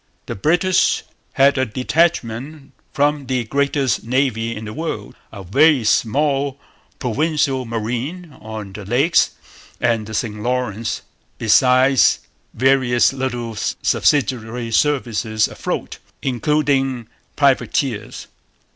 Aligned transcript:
The 0.25 0.33
British 0.33 1.03
had 1.33 1.59
a 1.59 1.65
detachment 1.67 2.71
from 2.91 3.27
the 3.27 3.43
greatest 3.43 4.03
navy 4.03 4.55
in 4.55 4.65
the 4.65 4.73
world, 4.73 5.13
a 5.31 5.43
very 5.43 5.83
small 5.83 6.59
'Provincial 6.97 7.65
Marine' 7.67 8.35
on 8.41 8.73
the 8.73 8.83
Lakes 8.83 9.29
and 9.79 10.07
the 10.07 10.15
St 10.15 10.41
Lawrence, 10.41 11.03
besides 11.37 12.17
various 12.55 13.13
little 13.13 13.53
subsidiary 13.55 14.71
services 14.71 15.47
afloat, 15.47 15.99
including 16.23 17.05
privateers. 17.35 18.25